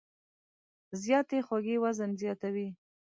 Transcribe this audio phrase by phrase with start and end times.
[1.03, 2.67] زیاتې خوږې وزن زیاتوي.